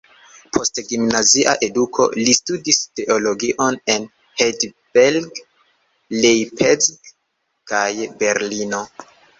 Post 0.55 0.79
gimnazia 0.85 1.53
eduko 1.67 2.07
li 2.21 2.33
studis 2.37 2.79
teologion 3.01 3.77
en 3.97 4.09
Heidelberg, 4.43 5.45
Leipzig 6.25 7.17
kaj 7.75 7.89
Berlino. 8.25 8.87